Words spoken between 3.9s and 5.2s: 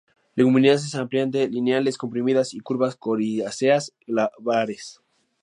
glabras.